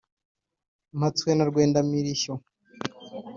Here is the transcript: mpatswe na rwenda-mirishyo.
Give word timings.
mpatswe 0.97 1.29
na 1.33 1.45
rwenda-mirishyo. 1.49 2.33